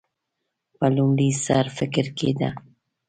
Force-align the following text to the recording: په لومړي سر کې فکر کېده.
په 0.77 0.85
لومړي 0.95 1.29
سر 1.45 1.65
کې 1.67 1.73
فکر 1.77 2.05
کېده. 2.17 2.49